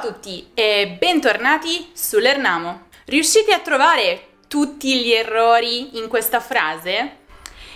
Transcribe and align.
A 0.00 0.02
tutti 0.02 0.48
e 0.54 0.96
bentornati 0.98 1.90
sull'Ernamo. 1.92 2.86
Riuscite 3.04 3.52
a 3.52 3.58
trovare 3.58 4.28
tutti 4.48 4.98
gli 4.98 5.12
errori 5.12 5.98
in 5.98 6.08
questa 6.08 6.40
frase? 6.40 7.18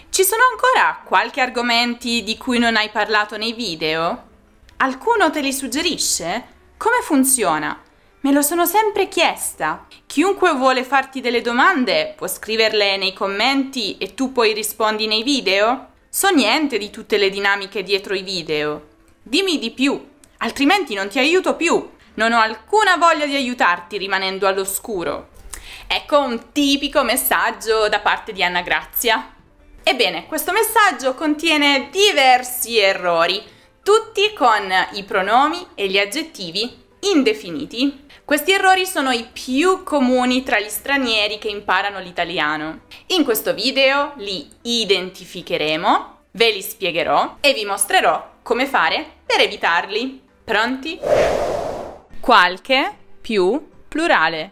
Ci 0.09 0.25
sono 0.25 0.41
ancora 0.51 1.03
qualche 1.05 1.43
argomenti 1.43 2.23
di 2.23 2.39
cui 2.39 2.59
non 2.59 2.77
hai 2.77 2.89
parlato 2.89 3.37
nei 3.37 3.53
video? 3.53 4.23
Alcuno 4.79 5.31
te 5.31 5.43
li 5.43 5.53
suggerisce? 5.53 6.47
Come 6.79 7.03
funziona? 7.03 7.79
Me 8.21 8.32
lo 8.32 8.41
sono 8.41 8.64
sempre 8.64 9.09
chiesta. 9.09 9.86
Chiunque 10.06 10.54
vuole 10.54 10.82
farti 10.82 11.20
delle 11.20 11.43
domande 11.43 12.14
può 12.16 12.27
scriverle 12.27 12.96
nei 12.96 13.12
commenti 13.12 13.98
e 13.98 14.14
tu 14.14 14.32
poi 14.32 14.54
rispondi 14.54 15.06
nei 15.06 15.25
video? 15.25 15.88
So 16.09 16.30
niente 16.30 16.79
di 16.79 16.88
tutte 16.88 17.18
le 17.18 17.29
dinamiche 17.29 17.82
dietro 17.82 18.14
i 18.14 18.22
video. 18.22 18.93
Dimmi 19.22 19.59
di 19.59 19.72
più, 19.72 20.02
altrimenti 20.38 20.95
non 20.95 21.09
ti 21.09 21.18
aiuto 21.18 21.54
più. 21.54 21.93
Non 22.15 22.33
ho 22.33 22.39
alcuna 22.39 22.96
voglia 22.96 23.27
di 23.27 23.35
aiutarti 23.35 23.98
rimanendo 23.98 24.47
all'oscuro. 24.47 25.30
Ecco 25.87 26.21
un 26.21 26.52
tipico 26.52 27.02
messaggio 27.02 27.88
da 27.88 28.01
parte 28.01 28.33
di 28.33 28.43
Anna 28.43 28.62
Grazia. 28.62 29.33
Ebbene, 29.83 30.27
questo 30.27 30.52
messaggio 30.52 31.15
contiene 31.15 31.88
diversi 31.91 32.79
errori, 32.79 33.43
tutti 33.83 34.33
con 34.33 34.73
i 34.93 35.02
pronomi 35.02 35.66
e 35.74 35.88
gli 35.88 35.98
aggettivi 35.98 36.83
indefiniti. 37.01 38.07
Questi 38.24 38.52
errori 38.52 38.87
sono 38.87 39.10
i 39.10 39.29
più 39.30 39.83
comuni 39.83 40.43
tra 40.43 40.59
gli 40.59 40.71
stranieri 40.71 41.38
che 41.38 41.49
imparano 41.49 41.99
l'italiano. 41.99 42.83
In 43.09 43.24
questo 43.24 43.52
video 43.52 44.12
li 44.16 44.49
identificheremo, 44.62 46.19
ve 46.30 46.51
li 46.51 46.62
spiegherò 46.62 47.37
e 47.41 47.52
vi 47.52 47.65
mostrerò 47.66 48.37
come 48.43 48.66
fare 48.66 49.05
per 49.27 49.41
evitarli. 49.41 50.23
Pronti? 50.45 51.63
Qualche 52.24 52.96
più 53.20 53.69
plurale. 53.87 54.51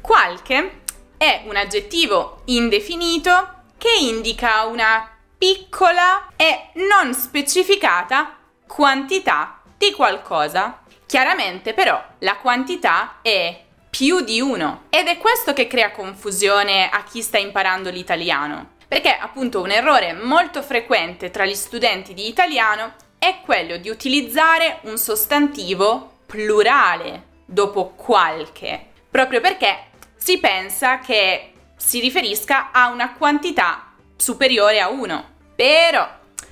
Qualche 0.00 0.80
è 1.16 1.42
un 1.44 1.54
aggettivo 1.54 2.42
indefinito 2.46 3.62
che 3.78 3.92
indica 4.00 4.64
una 4.64 5.08
piccola 5.38 6.30
e 6.34 6.70
non 6.88 7.14
specificata 7.14 8.36
quantità 8.66 9.60
di 9.78 9.92
qualcosa. 9.92 10.80
Chiaramente 11.06 11.72
però 11.72 12.04
la 12.18 12.34
quantità 12.34 13.18
è 13.22 13.62
più 13.88 14.22
di 14.22 14.40
uno 14.40 14.86
ed 14.90 15.06
è 15.06 15.18
questo 15.18 15.52
che 15.52 15.68
crea 15.68 15.92
confusione 15.92 16.90
a 16.90 17.04
chi 17.04 17.22
sta 17.22 17.38
imparando 17.38 17.90
l'italiano. 17.90 18.70
Perché 18.88 19.16
appunto 19.16 19.60
un 19.60 19.70
errore 19.70 20.14
molto 20.14 20.62
frequente 20.62 21.30
tra 21.30 21.44
gli 21.44 21.54
studenti 21.54 22.12
di 22.12 22.26
italiano 22.26 23.10
è 23.22 23.40
quello 23.44 23.76
di 23.76 23.88
utilizzare 23.88 24.80
un 24.82 24.98
sostantivo 24.98 26.22
plurale 26.26 27.26
dopo 27.44 27.90
qualche, 27.90 28.86
proprio 29.08 29.40
perché 29.40 29.90
si 30.16 30.38
pensa 30.38 30.98
che 30.98 31.52
si 31.76 32.00
riferisca 32.00 32.72
a 32.72 32.88
una 32.88 33.12
quantità 33.12 33.92
superiore 34.16 34.80
a 34.80 34.88
uno. 34.88 35.24
Però 35.54 36.04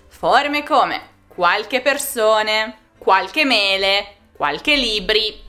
forme 0.07 0.63
come 0.63 1.09
qualche 1.27 1.81
persone, 1.81 2.77
qualche 2.99 3.45
mele, 3.45 4.19
qualche 4.37 4.77
libri 4.77 5.43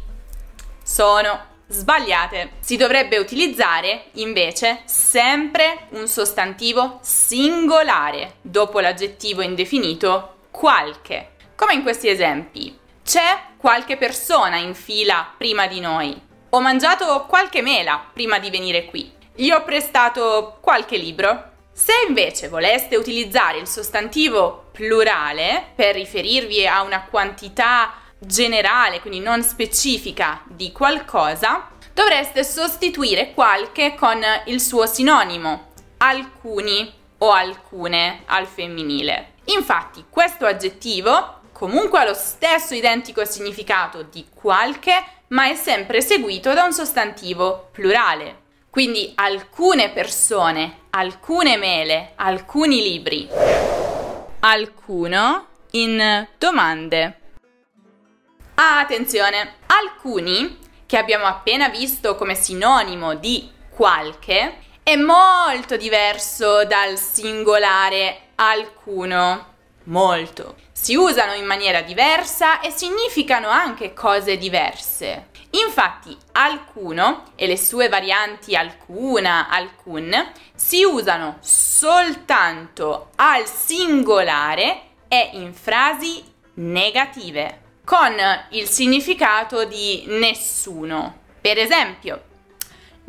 sono 0.81 1.39
sbagliate. 1.67 2.53
Si 2.61 2.77
dovrebbe 2.77 3.19
utilizzare 3.19 4.05
invece 4.13 4.81
sempre 4.85 5.85
un 5.89 6.07
sostantivo 6.07 6.97
singolare 7.03 8.37
dopo 8.41 8.79
l'aggettivo 8.79 9.43
indefinito 9.43 10.37
qualche. 10.51 11.31
Come 11.55 11.73
in 11.73 11.81
questi 11.81 12.09
esempi. 12.09 12.77
C'è 13.03 13.39
qualche 13.57 13.97
persona 13.97 14.57
in 14.57 14.75
fila 14.75 15.33
prima 15.37 15.67
di 15.67 15.79
noi. 15.79 16.29
Ho 16.49 16.59
mangiato 16.59 17.25
qualche 17.27 17.61
mela 17.61 18.03
prima 18.13 18.37
di 18.37 18.49
venire 18.49 18.85
qui. 18.85 19.11
Gli 19.33 19.49
ho 19.49 19.63
prestato 19.63 20.57
qualche 20.61 20.97
libro. 20.97 21.49
Se 21.71 21.93
invece 22.07 22.49
voleste 22.49 22.97
utilizzare 22.97 23.57
il 23.57 23.67
sostantivo 23.67 24.69
plurale 24.71 25.71
per 25.73 25.95
riferirvi 25.95 26.67
a 26.67 26.81
una 26.81 27.05
quantità 27.05 27.93
generale, 28.19 28.99
quindi 28.99 29.19
non 29.19 29.41
specifica 29.41 30.43
di 30.45 30.71
qualcosa, 30.71 31.69
dovreste 31.93 32.43
sostituire 32.43 33.33
qualche 33.33 33.95
con 33.95 34.21
il 34.45 34.59
suo 34.61 34.85
sinonimo, 34.85 35.69
alcuni 35.97 36.93
o 37.19 37.31
alcune 37.31 38.23
al 38.25 38.45
femminile. 38.45 39.30
Infatti, 39.53 40.05
questo 40.09 40.45
aggettivo 40.45 41.39
comunque 41.51 41.99
ha 41.99 42.05
lo 42.05 42.13
stesso 42.13 42.73
identico 42.73 43.25
significato 43.25 44.03
di 44.03 44.27
qualche, 44.33 44.93
ma 45.29 45.49
è 45.49 45.55
sempre 45.55 46.01
seguito 46.01 46.53
da 46.53 46.63
un 46.63 46.73
sostantivo 46.73 47.69
plurale. 47.71 48.39
Quindi 48.69 49.11
alcune 49.15 49.89
persone, 49.89 50.83
alcune 50.91 51.57
mele, 51.57 52.13
alcuni 52.15 52.81
libri. 52.81 53.27
Alcuno 54.39 55.47
in 55.71 56.27
domande. 56.37 57.19
Attenzione, 58.55 59.55
alcuni, 59.67 60.57
che 60.85 60.97
abbiamo 60.97 61.25
appena 61.25 61.69
visto 61.69 62.15
come 62.15 62.35
sinonimo 62.35 63.15
di 63.15 63.49
qualche, 63.69 64.57
è 64.83 64.95
molto 64.95 65.77
diverso 65.77 66.65
dal 66.65 66.97
singolare 66.97 68.29
alcuno. 68.35 69.49
Molto. 69.85 70.55
Si 70.71 70.95
usano 70.95 71.33
in 71.33 71.45
maniera 71.45 71.81
diversa 71.81 72.59
e 72.61 72.71
significano 72.71 73.49
anche 73.49 73.93
cose 73.93 74.37
diverse. 74.37 75.29
Infatti, 75.51 76.17
alcuno 76.33 77.25
e 77.35 77.45
le 77.45 77.57
sue 77.57 77.89
varianti 77.89 78.55
alcuna, 78.55 79.47
alcun 79.49 80.13
si 80.55 80.83
usano 80.83 81.37
soltanto 81.41 83.09
al 83.17 83.45
singolare 83.47 84.81
e 85.07 85.29
in 85.33 85.53
frasi 85.53 86.23
negative 86.55 87.61
con 87.83 88.15
il 88.51 88.67
significato 88.67 89.65
di 89.65 90.05
nessuno. 90.07 91.19
Per 91.41 91.57
esempio, 91.57 92.29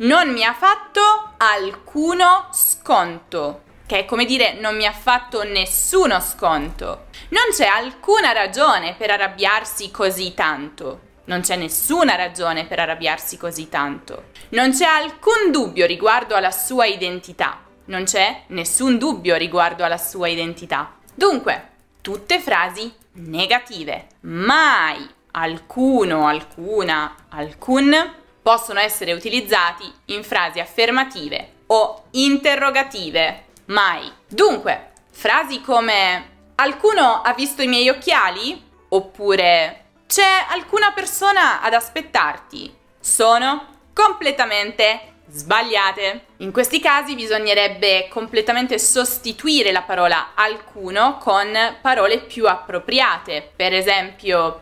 non 0.03 0.31
mi 0.31 0.43
ha 0.43 0.53
fatto 0.53 1.01
alcuno 1.37 2.49
sconto, 2.51 3.63
che 3.85 3.99
è 3.99 4.05
come 4.05 4.25
dire 4.25 4.53
non 4.59 4.75
mi 4.75 4.85
ha 4.85 4.91
fatto 4.91 5.43
nessuno 5.43 6.19
sconto. 6.19 7.05
Non 7.29 7.43
c'è 7.51 7.65
alcuna 7.65 8.31
ragione 8.31 8.95
per 8.97 9.11
arrabbiarsi 9.11 9.91
così 9.91 10.33
tanto. 10.33 11.11
Non 11.25 11.39
c'è 11.39 11.55
nessuna 11.55 12.15
ragione 12.15 12.65
per 12.65 12.79
arrabbiarsi 12.79 13.37
così 13.37 13.69
tanto. 13.69 14.31
Non 14.49 14.71
c'è 14.71 14.85
alcun 14.85 15.51
dubbio 15.51 15.85
riguardo 15.85 16.35
alla 16.35 16.51
sua 16.51 16.85
identità. 16.85 17.61
Non 17.85 18.03
c'è 18.03 18.43
nessun 18.47 18.97
dubbio 18.97 19.37
riguardo 19.37 19.85
alla 19.85 19.97
sua 19.97 20.27
identità. 20.27 20.95
Dunque, 21.13 21.69
tutte 22.01 22.39
frasi 22.41 22.93
negative. 23.13 24.07
Mai 24.21 25.09
alcuno, 25.31 26.27
alcuna, 26.27 27.15
alcun 27.29 28.21
possono 28.43 28.79
essere 28.79 29.13
utilizzati 29.13 29.91
in 30.05 30.23
frasi 30.23 30.59
affermative 30.59 31.53
o 31.67 32.03
interrogative. 32.11 33.45
Mai. 33.65 34.11
Dunque, 34.27 34.91
frasi 35.09 35.61
come 35.61 36.31
Qualcuno 36.63 37.21
ha 37.21 37.33
visto 37.33 37.61
i 37.61 37.67
miei 37.67 37.89
occhiali? 37.89 38.71
Oppure 38.87 39.81
c'è 40.07 40.45
alcuna 40.47 40.93
persona 40.93 41.61
ad 41.61 41.73
aspettarti? 41.73 42.73
Sono 43.01 43.79
completamente 43.91 45.15
sbagliate. 45.27 46.27
In 46.37 46.53
questi 46.53 46.79
casi 46.79 47.15
bisognerebbe 47.15 48.07
completamente 48.07 48.79
sostituire 48.79 49.73
la 49.73 49.81
parola 49.81 50.29
alcuno 50.35 51.17
con 51.17 51.51
parole 51.81 52.19
più 52.19 52.47
appropriate. 52.47 53.51
Per 53.53 53.73
esempio, 53.73 54.61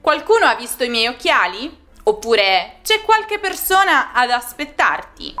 qualcuno 0.00 0.46
ha 0.46 0.54
visto 0.54 0.84
i 0.84 0.88
miei 0.88 1.08
occhiali? 1.08 1.80
Oppure 2.04 2.78
c'è 2.82 3.00
qualche 3.02 3.38
persona 3.38 4.12
ad 4.12 4.30
aspettarti? 4.30 5.36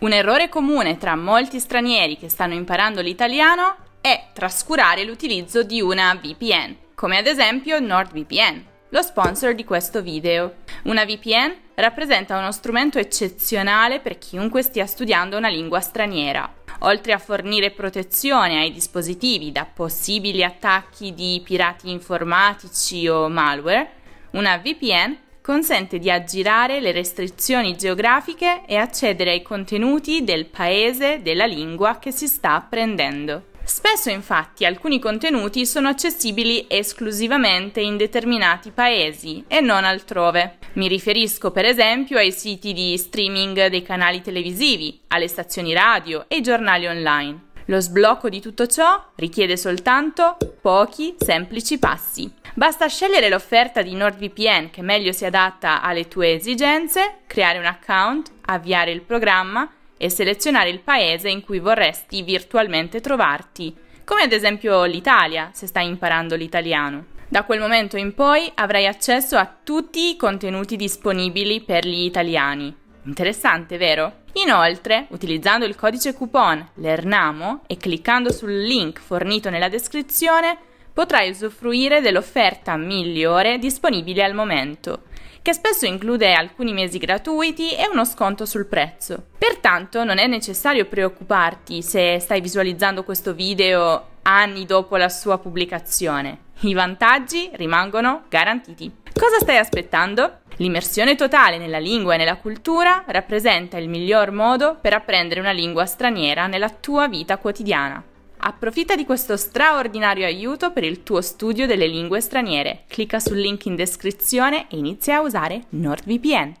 Un 0.00 0.12
errore 0.12 0.48
comune 0.48 0.96
tra 0.96 1.14
molti 1.14 1.60
stranieri 1.60 2.16
che 2.16 2.28
stanno 2.28 2.54
imparando 2.54 3.00
l'italiano 3.00 3.76
è 4.00 4.30
trascurare 4.32 5.04
l'utilizzo 5.04 5.62
di 5.62 5.80
una 5.80 6.18
VPN, 6.20 6.76
come 6.96 7.16
ad 7.16 7.28
esempio 7.28 7.78
NordVPN 7.78 8.70
lo 8.88 9.02
sponsor 9.02 9.54
di 9.54 9.64
questo 9.64 10.02
video. 10.02 10.56
Una 10.84 11.04
VPN 11.04 11.54
rappresenta 11.76 12.36
uno 12.36 12.50
strumento 12.50 12.98
eccezionale 12.98 14.00
per 14.00 14.18
chiunque 14.18 14.62
stia 14.62 14.84
studiando 14.84 15.36
una 15.36 15.48
lingua 15.48 15.78
straniera. 15.78 16.52
Oltre 16.80 17.12
a 17.12 17.18
fornire 17.18 17.70
protezione 17.70 18.58
ai 18.58 18.72
dispositivi 18.72 19.52
da 19.52 19.64
possibili 19.64 20.42
attacchi 20.42 21.14
di 21.14 21.40
pirati 21.44 21.88
informatici 21.88 23.06
o 23.06 23.28
malware, 23.28 23.92
una 24.32 24.58
VPN 24.58 25.16
consente 25.42 25.98
di 25.98 26.10
aggirare 26.10 26.80
le 26.80 26.92
restrizioni 26.92 27.76
geografiche 27.76 28.62
e 28.66 28.76
accedere 28.76 29.32
ai 29.32 29.42
contenuti 29.42 30.24
del 30.24 30.46
paese 30.46 31.20
della 31.20 31.44
lingua 31.44 31.98
che 31.98 32.12
si 32.12 32.28
sta 32.28 32.54
apprendendo. 32.54 33.50
Spesso 33.64 34.10
infatti 34.10 34.64
alcuni 34.64 34.98
contenuti 34.98 35.66
sono 35.66 35.88
accessibili 35.88 36.66
esclusivamente 36.68 37.80
in 37.80 37.96
determinati 37.96 38.70
paesi 38.70 39.44
e 39.46 39.60
non 39.60 39.84
altrove. 39.84 40.58
Mi 40.74 40.88
riferisco 40.88 41.50
per 41.50 41.64
esempio 41.64 42.18
ai 42.18 42.32
siti 42.32 42.72
di 42.72 42.96
streaming 42.96 43.66
dei 43.66 43.82
canali 43.82 44.20
televisivi, 44.20 45.00
alle 45.08 45.28
stazioni 45.28 45.72
radio 45.72 46.24
e 46.28 46.36
ai 46.36 46.42
giornali 46.42 46.86
online. 46.86 47.50
Lo 47.66 47.80
sblocco 47.80 48.28
di 48.28 48.40
tutto 48.40 48.66
ciò 48.66 49.10
richiede 49.16 49.56
soltanto 49.56 50.36
pochi 50.60 51.14
semplici 51.18 51.78
passi. 51.78 52.30
Basta 52.54 52.86
scegliere 52.88 53.28
l'offerta 53.28 53.82
di 53.82 53.94
NordVPN 53.94 54.70
che 54.70 54.82
meglio 54.82 55.12
si 55.12 55.24
adatta 55.24 55.80
alle 55.80 56.08
tue 56.08 56.34
esigenze, 56.34 57.20
creare 57.26 57.58
un 57.58 57.64
account, 57.64 58.30
avviare 58.46 58.90
il 58.90 59.02
programma 59.02 59.70
e 59.96 60.10
selezionare 60.10 60.68
il 60.68 60.80
paese 60.80 61.30
in 61.30 61.42
cui 61.42 61.60
vorresti 61.60 62.22
virtualmente 62.22 63.00
trovarti, 63.00 63.74
come 64.04 64.22
ad 64.22 64.32
esempio 64.32 64.84
l'Italia, 64.84 65.50
se 65.52 65.66
stai 65.66 65.86
imparando 65.86 66.34
l'italiano. 66.34 67.06
Da 67.28 67.44
quel 67.44 67.60
momento 67.60 67.96
in 67.96 68.12
poi 68.12 68.50
avrai 68.56 68.86
accesso 68.86 69.38
a 69.38 69.50
tutti 69.62 70.10
i 70.10 70.16
contenuti 70.16 70.76
disponibili 70.76 71.62
per 71.62 71.86
gli 71.86 72.02
italiani. 72.02 72.76
Interessante, 73.04 73.76
vero? 73.78 74.20
Inoltre, 74.34 75.06
utilizzando 75.10 75.64
il 75.64 75.74
codice 75.74 76.14
coupon 76.14 76.70
LERNAMO 76.74 77.62
e 77.66 77.76
cliccando 77.76 78.32
sul 78.32 78.56
link 78.56 79.00
fornito 79.00 79.50
nella 79.50 79.68
descrizione, 79.68 80.56
potrai 80.92 81.30
usufruire 81.30 82.00
dell'offerta 82.00 82.76
migliore 82.76 83.58
disponibile 83.58 84.22
al 84.22 84.34
momento, 84.34 85.04
che 85.42 85.52
spesso 85.52 85.86
include 85.86 86.32
alcuni 86.32 86.72
mesi 86.72 86.98
gratuiti 86.98 87.74
e 87.74 87.88
uno 87.90 88.04
sconto 88.04 88.46
sul 88.46 88.66
prezzo. 88.66 89.26
Pertanto 89.36 90.04
non 90.04 90.18
è 90.18 90.26
necessario 90.26 90.84
preoccuparti 90.86 91.82
se 91.82 92.18
stai 92.20 92.40
visualizzando 92.40 93.02
questo 93.02 93.34
video 93.34 94.10
anni 94.22 94.64
dopo 94.66 94.96
la 94.96 95.08
sua 95.08 95.38
pubblicazione. 95.38 96.50
I 96.60 96.74
vantaggi 96.74 97.50
rimangono 97.54 98.24
garantiti. 98.28 99.00
Cosa 99.18 99.38
stai 99.40 99.58
aspettando? 99.58 100.41
L'immersione 100.56 101.14
totale 101.14 101.58
nella 101.58 101.78
lingua 101.78 102.14
e 102.14 102.16
nella 102.18 102.36
cultura 102.36 103.04
rappresenta 103.06 103.78
il 103.78 103.88
miglior 103.88 104.30
modo 104.30 104.76
per 104.80 104.92
apprendere 104.92 105.40
una 105.40 105.50
lingua 105.50 105.86
straniera 105.86 106.46
nella 106.46 106.68
tua 106.68 107.08
vita 107.08 107.38
quotidiana. 107.38 108.02
Approfitta 108.44 108.96
di 108.96 109.04
questo 109.04 109.36
straordinario 109.36 110.26
aiuto 110.26 110.72
per 110.72 110.82
il 110.82 111.04
tuo 111.04 111.20
studio 111.20 111.66
delle 111.66 111.86
lingue 111.86 112.20
straniere. 112.20 112.84
Clicca 112.88 113.20
sul 113.20 113.38
link 113.38 113.66
in 113.66 113.76
descrizione 113.76 114.66
e 114.68 114.76
inizia 114.76 115.16
a 115.16 115.20
usare 115.20 115.64
NordVPN. 115.70 116.54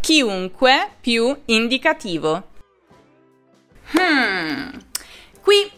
Chiunque 0.00 0.90
più 1.00 1.36
indicativo. 1.46 2.48
Hmm, 3.96 4.68
qui 5.40 5.70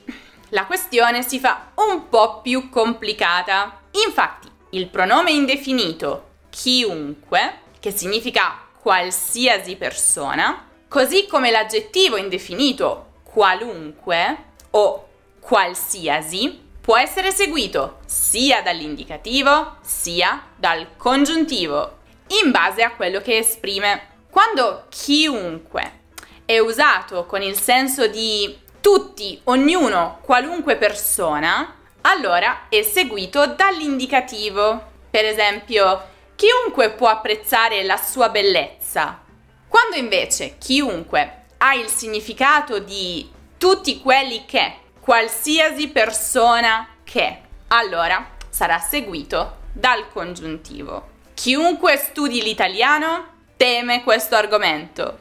la 0.48 0.64
questione 0.64 1.22
si 1.22 1.38
fa 1.38 1.72
un 1.74 2.08
po' 2.08 2.40
più 2.40 2.70
complicata. 2.70 3.82
Infatti, 4.06 4.49
il 4.70 4.88
pronome 4.88 5.32
indefinito 5.32 6.28
chiunque, 6.50 7.60
che 7.80 7.90
significa 7.90 8.66
qualsiasi 8.80 9.76
persona, 9.76 10.68
così 10.88 11.26
come 11.26 11.50
l'aggettivo 11.50 12.16
indefinito 12.16 13.12
qualunque 13.22 14.44
o 14.70 15.08
qualsiasi, 15.40 16.68
può 16.80 16.96
essere 16.96 17.30
seguito 17.30 17.98
sia 18.06 18.62
dall'indicativo 18.62 19.76
sia 19.82 20.42
dal 20.56 20.96
congiuntivo, 20.96 21.98
in 22.42 22.50
base 22.50 22.82
a 22.82 22.92
quello 22.92 23.20
che 23.20 23.38
esprime. 23.38 24.08
Quando 24.30 24.86
chiunque 24.88 25.98
è 26.44 26.58
usato 26.58 27.26
con 27.26 27.42
il 27.42 27.58
senso 27.58 28.06
di 28.06 28.58
tutti, 28.80 29.40
ognuno, 29.44 30.18
qualunque 30.22 30.76
persona, 30.76 31.76
allora 32.02 32.68
è 32.68 32.82
seguito 32.82 33.46
dall'indicativo. 33.46 34.88
Per 35.10 35.24
esempio, 35.24 36.08
chiunque 36.34 36.90
può 36.90 37.08
apprezzare 37.08 37.82
la 37.84 37.96
sua 37.96 38.28
bellezza. 38.28 39.20
Quando 39.68 39.96
invece 39.96 40.56
chiunque 40.58 41.44
ha 41.58 41.74
il 41.74 41.88
significato 41.88 42.78
di 42.78 43.30
tutti 43.58 44.00
quelli 44.00 44.46
che, 44.46 44.74
qualsiasi 45.00 45.88
persona 45.88 46.88
che, 47.04 47.40
allora 47.68 48.36
sarà 48.48 48.78
seguito 48.78 49.58
dal 49.72 50.08
congiuntivo. 50.08 51.08
Chiunque 51.34 51.96
studi 51.96 52.42
l'italiano 52.42 53.38
teme 53.56 54.02
questo 54.02 54.34
argomento. 54.34 55.20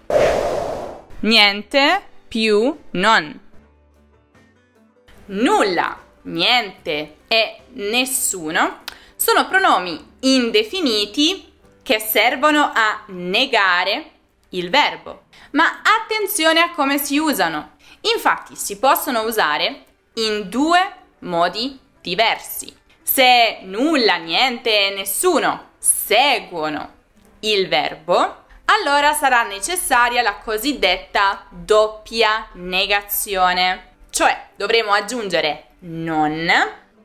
Niente 1.21 2.01
più 2.27 2.77
non. 2.91 3.47
Nulla 5.25 6.07
niente 6.29 7.17
e 7.27 7.61
nessuno 7.73 8.83
sono 9.15 9.47
pronomi 9.47 10.13
indefiniti 10.21 11.51
che 11.83 11.99
servono 11.99 12.71
a 12.73 13.03
negare 13.07 14.11
il 14.49 14.69
verbo. 14.69 15.23
Ma 15.51 15.81
attenzione 15.81 16.61
a 16.61 16.71
come 16.71 16.97
si 16.97 17.17
usano. 17.17 17.77
Infatti 18.13 18.55
si 18.55 18.79
possono 18.79 19.23
usare 19.23 19.83
in 20.15 20.49
due 20.49 20.93
modi 21.19 21.79
diversi. 22.01 22.75
Se 23.01 23.59
nulla, 23.63 24.15
niente 24.15 24.87
e 24.87 24.93
nessuno 24.95 25.71
seguono 25.79 26.97
il 27.39 27.67
verbo, 27.67 28.45
allora 28.65 29.13
sarà 29.13 29.43
necessaria 29.43 30.21
la 30.21 30.35
cosiddetta 30.35 31.45
doppia 31.49 32.47
negazione. 32.53 33.87
Cioè 34.11 34.49
dovremo 34.55 34.91
aggiungere 34.91 35.68
non 35.79 36.51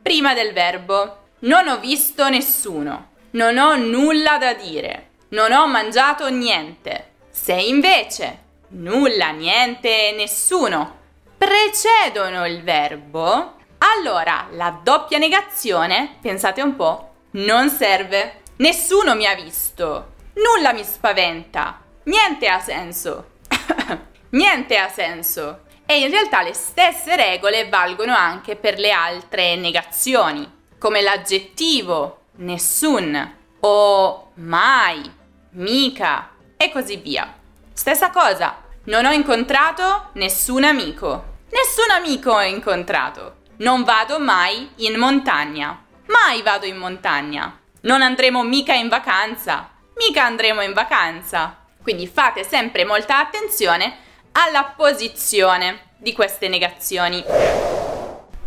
prima 0.02 0.34
del 0.34 0.52
verbo. 0.52 1.18
Non 1.40 1.68
ho 1.68 1.78
visto 1.78 2.28
nessuno. 2.28 3.10
Non 3.30 3.58
ho 3.58 3.76
nulla 3.76 4.38
da 4.38 4.54
dire. 4.54 5.10
Non 5.30 5.52
ho 5.52 5.66
mangiato 5.66 6.28
niente. 6.28 7.12
Se 7.30 7.52
invece 7.52 8.38
nulla, 8.68 9.30
niente 9.30 10.12
nessuno 10.16 11.02
precedono 11.44 12.46
il 12.46 12.62
verbo, 12.62 13.56
allora 13.78 14.46
la 14.52 14.80
doppia 14.82 15.18
negazione, 15.18 16.16
pensate 16.22 16.62
un 16.62 16.74
po', 16.74 17.10
non 17.32 17.68
serve. 17.68 18.42
Nessuno 18.56 19.14
mi 19.14 19.26
ha 19.26 19.34
visto. 19.34 20.12
Nulla 20.34 20.72
mi 20.72 20.82
spaventa. 20.84 21.82
Niente 22.04 22.48
ha 22.48 22.60
senso. 22.60 23.32
niente 24.30 24.78
ha 24.78 24.88
senso. 24.88 25.64
E 25.86 26.00
in 26.00 26.10
realtà 26.10 26.42
le 26.42 26.54
stesse 26.54 27.14
regole 27.14 27.68
valgono 27.68 28.14
anche 28.14 28.56
per 28.56 28.78
le 28.78 28.90
altre 28.90 29.56
negazioni, 29.56 30.50
come 30.78 31.02
l'aggettivo 31.02 32.20
nessun 32.36 33.32
o 33.60 34.30
mai, 34.34 35.12
mica 35.50 36.30
e 36.56 36.70
così 36.70 36.96
via. 36.96 37.32
Stessa 37.72 38.10
cosa, 38.10 38.62
non 38.84 39.04
ho 39.04 39.12
incontrato 39.12 40.10
nessun 40.14 40.64
amico. 40.64 41.32
Nessun 41.50 41.90
amico 41.90 42.32
ho 42.32 42.42
incontrato. 42.42 43.42
Non 43.58 43.84
vado 43.84 44.18
mai 44.18 44.70
in 44.76 44.98
montagna. 44.98 45.84
Mai 46.06 46.42
vado 46.42 46.66
in 46.66 46.76
montagna. 46.76 47.58
Non 47.82 48.02
andremo 48.02 48.42
mica 48.42 48.74
in 48.74 48.88
vacanza. 48.88 49.70
Mica 49.96 50.24
andremo 50.24 50.62
in 50.62 50.72
vacanza. 50.72 51.56
Quindi 51.82 52.06
fate 52.06 52.42
sempre 52.42 52.84
molta 52.84 53.18
attenzione 53.18 53.98
alla 54.36 54.64
posizione 54.76 55.90
di 55.96 56.12
queste 56.12 56.48
negazioni. 56.48 57.22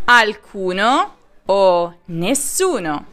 Alcuno 0.04 1.16
o 1.46 1.98
nessuno. 2.06 3.06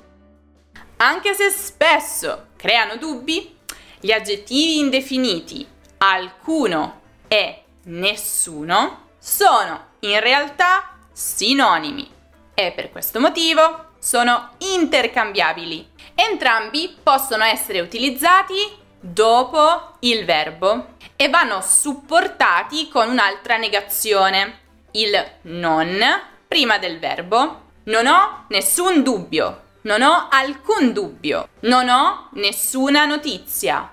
Anche 0.97 1.33
se 1.33 1.49
spesso 1.49 2.47
creano 2.55 2.97
dubbi, 2.97 3.57
gli 3.99 4.11
aggettivi 4.11 4.79
indefiniti 4.79 5.67
alcuno 5.97 7.01
e 7.27 7.63
nessuno 7.83 9.09
sono 9.17 9.93
in 10.01 10.19
realtà 10.19 10.97
sinonimi 11.11 12.11
e 12.53 12.71
per 12.71 12.91
questo 12.91 13.19
motivo 13.19 13.93
sono 13.99 14.51
intercambiabili. 14.59 15.89
Entrambi 16.13 16.95
possono 17.01 17.43
essere 17.43 17.79
utilizzati 17.79 18.83
dopo 19.05 19.97
il 19.99 20.25
verbo 20.25 20.95
e 21.15 21.29
vanno 21.29 21.61
supportati 21.61 22.89
con 22.89 23.07
un'altra 23.07 23.57
negazione, 23.57 24.59
il 24.91 25.11
non 25.43 26.03
prima 26.47 26.79
del 26.79 26.97
verbo. 26.97 27.61
Non 27.83 28.07
ho 28.07 28.45
nessun 28.49 29.03
dubbio, 29.03 29.61
non 29.81 30.01
ho 30.01 30.27
alcun 30.31 30.91
dubbio, 30.91 31.49
non 31.61 31.87
ho 31.87 32.29
nessuna 32.31 33.05
notizia, 33.05 33.91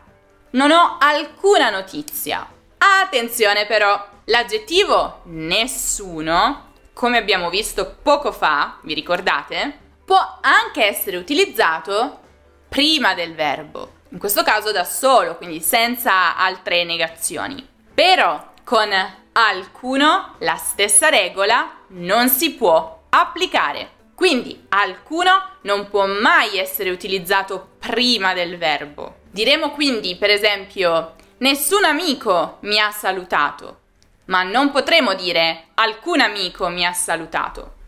non 0.52 0.71
ho 0.71 0.97
alcuna 0.99 1.69
notizia. 1.69 2.49
Attenzione 2.78 3.66
però, 3.66 4.02
l'aggettivo 4.25 5.21
nessuno, 5.25 6.71
come 6.95 7.19
abbiamo 7.19 7.50
visto 7.50 7.97
poco 8.02 8.33
fa, 8.33 8.78
vi 8.83 8.95
ricordate? 8.95 9.78
Può 10.07 10.38
anche 10.40 10.87
essere 10.87 11.19
utilizzato 11.19 12.21
prima 12.69 13.12
del 13.12 13.35
verbo 13.35 14.00
in 14.12 14.19
questo 14.19 14.42
caso 14.42 14.73
da 14.73 14.85
solo, 14.85 15.37
quindi 15.37 15.61
senza 15.61 16.37
altre 16.37 16.85
negazioni. 16.85 17.66
Però 17.95 18.52
con 18.62 18.90
alcuno 19.33 20.35
la 20.38 20.57
stessa 20.57 21.09
regola 21.09 21.78
non 21.88 22.28
si 22.28 22.52
può 22.52 23.04
applicare. 23.09 24.00
Quindi 24.14 24.66
alcuno 24.69 25.31
non 25.62 25.88
può 25.88 26.07
mai 26.07 26.59
essere 26.59 26.90
utilizzato 26.90 27.71
prima 27.78 28.35
del 28.35 28.59
verbo. 28.59 29.21
Diremo 29.31 29.71
quindi, 29.71 30.16
per 30.16 30.31
esempio, 30.31 31.14
nessun 31.38 31.85
amico 31.85 32.59
mi 32.61 32.78
ha 32.78 32.90
salutato, 32.90 33.78
ma 34.26 34.42
non 34.42 34.71
potremo 34.71 35.14
dire 35.14 35.69
alcun 35.75 36.21
amico 36.21 36.69
mi 36.69 36.85
ha 36.85 36.92
salutato. 36.92 37.81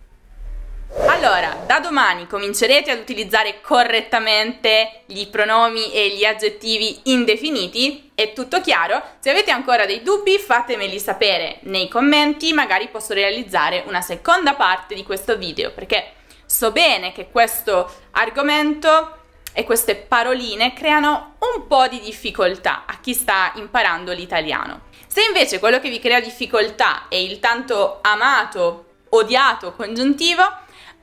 Allora, 1.07 1.63
da 1.67 1.81
domani 1.81 2.27
comincerete 2.27 2.91
ad 2.91 2.99
utilizzare 2.99 3.61
correttamente 3.61 5.03
gli 5.07 5.27
pronomi 5.29 5.93
e 5.93 6.11
gli 6.11 6.25
aggettivi 6.25 7.01
indefiniti? 7.05 8.11
È 8.15 8.33
tutto 8.33 8.61
chiaro? 8.61 9.03
Se 9.19 9.31
avete 9.31 9.51
ancora 9.51 9.87
dei 9.87 10.03
dubbi 10.03 10.39
fatemeli 10.39 10.99
sapere 10.99 11.59
nei 11.63 11.89
commenti, 11.89 12.53
magari 12.53 12.89
posso 12.89 13.13
realizzare 13.15 13.85
una 13.87 14.01
seconda 14.01 14.55
parte 14.55 14.95
di 14.95 15.03
questo 15.03 15.37
video 15.37 15.73
perché 15.73 16.13
so 16.47 16.71
bene 16.71 17.13
che 17.13 17.29
questo 17.31 17.93
argomento 18.13 19.19
e 19.53 19.65
queste 19.65 19.95
paroline 19.97 20.75
creano 20.75 21.37
un 21.55 21.67
po' 21.67 21.87
di 21.89 22.01
difficoltà 22.01 22.85
a 22.87 22.99
chi 23.01 23.15
sta 23.15 23.53
imparando 23.55 24.13
l'italiano. 24.13 24.83
Se 25.07 25.23
invece 25.23 25.59
quello 25.59 25.79
che 25.81 25.89
vi 25.89 26.01
crea 26.01 26.21
difficoltà 26.21 27.07
è 27.09 27.15
il 27.15 27.39
tanto 27.39 28.01
amato, 28.03 28.87
odiato 29.11 29.73
congiuntivo, 29.73 30.43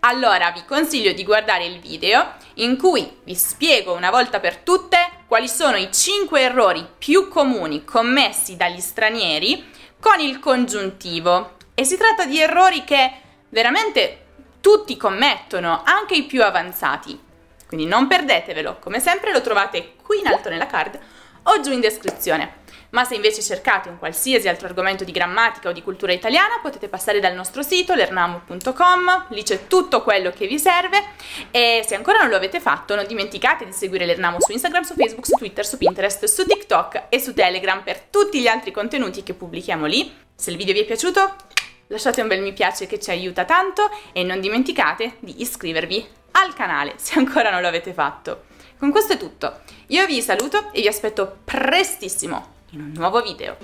allora 0.02 0.52
vi 0.52 0.64
consiglio 0.66 1.14
di 1.14 1.24
guardare 1.24 1.66
il 1.66 1.80
video 1.80 2.34
in 2.56 2.78
cui 2.78 3.20
vi 3.24 3.36
spiego 3.36 3.94
una 3.94 4.10
volta 4.10 4.40
per 4.40 4.58
tutte 4.58 4.98
quali 5.28 5.48
sono 5.48 5.78
i 5.78 5.90
5 5.92 6.42
errori 6.42 6.88
più 6.98 7.28
comuni 7.28 7.84
commessi 7.84 8.56
dagli 8.56 8.80
stranieri 8.80 9.70
con 10.00 10.20
il 10.20 10.40
congiuntivo. 10.40 11.58
E 11.74 11.84
si 11.84 11.98
tratta 11.98 12.26
di 12.26 12.40
errori 12.40 12.84
che 12.84 13.12
veramente 13.50 14.26
tutti 14.60 14.98
commettono, 14.98 15.82
anche 15.86 16.16
i 16.16 16.24
più 16.24 16.44
avanzati. 16.44 17.20
Quindi 17.68 17.86
non 17.86 18.08
perdetevelo, 18.08 18.80
come 18.80 19.00
sempre 19.00 19.32
lo 19.32 19.42
trovate 19.42 19.94
qui 20.04 20.20
in 20.20 20.28
alto 20.28 20.50
nella 20.50 20.68
card 20.68 21.00
o 21.44 21.60
giù 21.62 21.72
in 21.72 21.80
descrizione 21.80 22.60
ma 22.92 23.04
se 23.04 23.16
invece 23.16 23.42
cercate 23.42 23.90
un 23.90 23.98
qualsiasi 23.98 24.48
altro 24.48 24.68
argomento 24.68 25.04
di 25.04 25.12
grammatica 25.12 25.70
o 25.70 25.72
di 25.72 25.82
cultura 25.82 26.14
italiana 26.14 26.60
potete 26.62 26.88
passare 26.88 27.20
dal 27.20 27.34
nostro 27.34 27.62
sito 27.62 27.94
lernamu.com, 27.94 29.26
lì 29.30 29.44
c'è 29.44 29.68
tutto 29.68 30.02
quello 30.02 30.32
che 30.32 30.48
vi 30.48 30.60
serve 30.60 31.04
e 31.52 31.84
se 31.88 31.96
ancora 31.96 32.20
non 32.20 32.30
lo 32.30 32.36
avete 32.36 32.60
fatto 32.60 32.96
non 32.96 33.08
dimenticate 33.08 33.66
di 33.66 33.72
seguire 33.72 34.06
l'Ernamu 34.06 34.38
su 34.40 34.52
Instagram, 34.52 34.84
su 34.84 34.94
Facebook, 34.94 35.26
su 35.26 35.36
Twitter, 35.36 35.66
su 35.66 35.78
Pinterest, 35.78 36.26
su 36.26 36.46
TikTok 36.46 37.04
e 37.10 37.20
su 37.20 37.34
Telegram 37.34 37.82
per 37.84 38.00
tutti 38.00 38.40
gli 38.40 38.48
altri 38.48 38.72
contenuti 38.72 39.24
che 39.24 39.34
pubblichiamo 39.34 39.86
lì. 39.86 40.14
Se 40.36 40.52
il 40.52 40.58
video 40.58 40.74
vi 40.74 40.82
è 40.82 40.86
piaciuto 40.86 41.36
lasciate 41.88 42.22
un 42.22 42.30
bel 42.30 42.42
mi 42.42 42.54
piace 42.54 42.88
che 42.88 43.00
ci 43.00 43.10
aiuta 43.10 43.44
tanto 43.44 43.90
e 44.14 44.24
non 44.24 44.40
dimenticate 44.40 45.18
di 45.20 45.42
iscrivervi 45.42 46.08
al 46.32 46.54
canale 46.54 46.94
se 46.96 47.20
ancora 47.20 47.52
non 47.52 47.62
lo 47.62 47.68
avete 47.68 47.94
fatto. 47.94 48.46
Con 48.78 48.92
questo 48.92 49.14
è 49.14 49.18
tutto, 49.18 49.60
io 49.88 50.06
vi 50.06 50.22
saluto 50.22 50.72
e 50.72 50.82
vi 50.82 50.88
aspetto 50.88 51.40
prestissimo 51.44 52.60
in 52.74 52.82
un 52.82 52.94
nuovo 52.94 53.22
video. 53.22 53.58